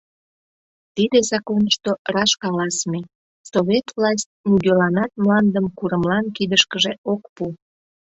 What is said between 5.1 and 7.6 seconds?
мландым курымлан кидышкыже ок пу.